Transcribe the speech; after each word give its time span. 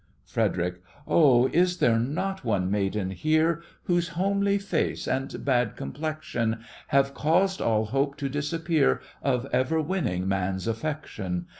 FREDERIC: 0.25 0.81
Oh, 1.07 1.47
is 1.49 1.77
there 1.77 1.99
not 1.99 2.43
one 2.43 2.71
maiden 2.71 3.11
here 3.11 3.61
Whose 3.83 4.07
homely 4.17 4.57
face 4.57 5.07
and 5.07 5.45
bad 5.45 5.75
complexion 5.75 6.63
Have 6.87 7.13
caused 7.13 7.61
all 7.61 7.85
hope 7.85 8.17
to 8.17 8.27
disappear 8.27 8.99
Of 9.21 9.45
ever 9.53 9.79
winning 9.79 10.27
man's 10.27 10.65
affection? 10.67 11.45